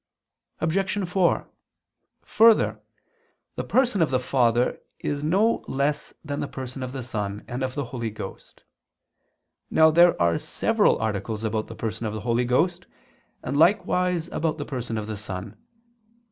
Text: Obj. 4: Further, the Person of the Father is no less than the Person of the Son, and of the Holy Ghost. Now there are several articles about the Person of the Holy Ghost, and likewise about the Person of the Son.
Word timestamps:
Obj. 0.61 1.05
4: 1.07 1.47
Further, 2.25 2.81
the 3.55 3.63
Person 3.63 4.01
of 4.01 4.09
the 4.09 4.17
Father 4.17 4.79
is 4.97 5.23
no 5.23 5.63
less 5.67 6.15
than 6.25 6.39
the 6.39 6.47
Person 6.47 6.81
of 6.81 6.91
the 6.91 7.03
Son, 7.03 7.45
and 7.47 7.61
of 7.61 7.75
the 7.75 7.85
Holy 7.93 8.09
Ghost. 8.09 8.63
Now 9.69 9.91
there 9.91 10.19
are 10.19 10.39
several 10.39 10.97
articles 10.97 11.43
about 11.43 11.67
the 11.67 11.75
Person 11.75 12.07
of 12.07 12.15
the 12.15 12.21
Holy 12.21 12.45
Ghost, 12.45 12.87
and 13.43 13.55
likewise 13.55 14.27
about 14.29 14.57
the 14.57 14.65
Person 14.65 14.97
of 14.97 15.05
the 15.05 15.17
Son. 15.17 15.55